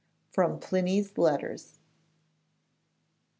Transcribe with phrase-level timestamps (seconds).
[0.31, 1.77] [From Pliny's Letters.